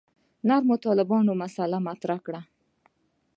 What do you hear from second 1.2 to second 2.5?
مسأله مطرح کړه.